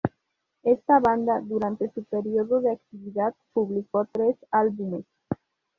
[0.63, 5.05] Esta banda, durante su periodo de actividad, publicó tres álbumes.